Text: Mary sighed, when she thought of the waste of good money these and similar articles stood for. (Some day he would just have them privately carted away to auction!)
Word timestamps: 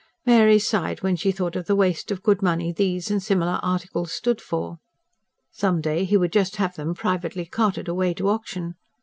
Mary 0.25 0.57
sighed, 0.57 1.03
when 1.03 1.15
she 1.15 1.31
thought 1.31 1.55
of 1.55 1.67
the 1.67 1.75
waste 1.75 2.09
of 2.09 2.23
good 2.23 2.41
money 2.41 2.71
these 2.71 3.11
and 3.11 3.21
similar 3.21 3.59
articles 3.61 4.11
stood 4.11 4.41
for. 4.41 4.79
(Some 5.51 5.79
day 5.79 6.05
he 6.05 6.17
would 6.17 6.31
just 6.33 6.55
have 6.55 6.75
them 6.75 6.95
privately 6.95 7.45
carted 7.45 7.87
away 7.87 8.15
to 8.15 8.27
auction!) 8.29 8.73